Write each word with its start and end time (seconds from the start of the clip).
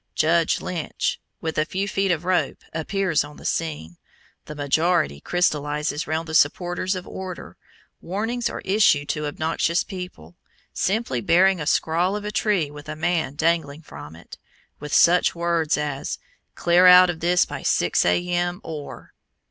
"Judge 0.15 0.61
Lynch," 0.61 1.21
with 1.41 1.59
a 1.59 1.63
few 1.65 1.87
feet 1.87 2.09
of 2.09 2.25
rope, 2.25 2.63
appears 2.73 3.23
on 3.23 3.37
the 3.37 3.45
scene, 3.45 3.97
the 4.45 4.55
majority 4.55 5.21
crystallizes 5.21 6.07
round 6.07 6.27
the 6.27 6.33
supporters 6.33 6.95
of 6.95 7.07
order, 7.07 7.55
warnings 8.01 8.49
are 8.49 8.61
issued 8.65 9.07
to 9.09 9.27
obnoxious 9.27 9.83
people, 9.83 10.35
simply 10.73 11.21
bearing 11.21 11.61
a 11.61 11.67
scrawl 11.67 12.15
of 12.15 12.25
a 12.25 12.31
tree 12.31 12.71
with 12.71 12.89
a 12.89 12.95
man 12.95 13.35
dangling 13.35 13.83
from 13.83 14.15
it, 14.15 14.39
with 14.79 14.91
such 14.91 15.35
words 15.35 15.77
as 15.77 16.17
"Clear 16.55 16.87
out 16.87 17.11
of 17.11 17.19
this 17.19 17.45
by 17.45 17.61
6 17.61 18.03
A.M., 18.03 18.59
or 18.63 19.13